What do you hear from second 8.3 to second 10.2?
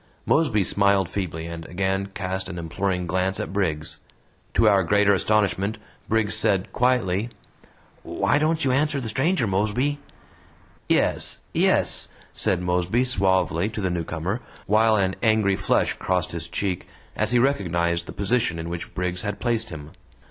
don't you answer the stranger, Mosby?"